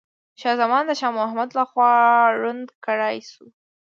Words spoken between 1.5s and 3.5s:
لخوا ړوند کړاي سو.